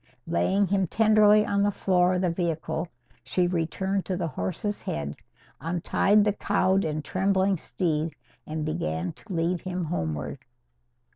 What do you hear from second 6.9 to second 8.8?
trembling steed, and